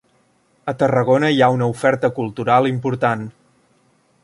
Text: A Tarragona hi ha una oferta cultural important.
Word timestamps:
A 0.71 0.73
Tarragona 0.83 1.29
hi 1.35 1.43
ha 1.47 1.51
una 1.57 1.67
oferta 1.75 2.11
cultural 2.17 2.71
important. 2.73 3.29